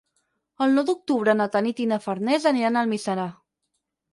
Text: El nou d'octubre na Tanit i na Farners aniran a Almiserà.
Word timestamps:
El 0.65 0.71
nou 0.77 0.85
d'octubre 0.87 1.35
na 1.41 1.47
Tanit 1.57 1.81
i 1.83 1.87
na 1.91 1.99
Farners 2.09 2.49
aniran 2.53 2.81
a 2.81 2.85
Almiserà. 2.87 3.29